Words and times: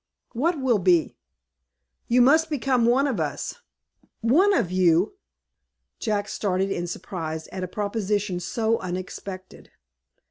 "What 0.33 0.59
will 0.59 0.79
be?" 0.79 1.15
"You 2.07 2.23
must 2.23 2.49
become 2.49 2.87
one 2.87 3.05
of 3.05 3.19
us." 3.19 3.59
"One 4.21 4.51
of 4.51 4.71
you!" 4.71 5.13
Jack 5.99 6.27
started 6.27 6.71
in 6.71 6.87
surprise 6.87 7.47
at 7.49 7.63
a 7.63 7.67
proposition 7.67 8.39
so 8.39 8.79
unexpected. 8.79 9.69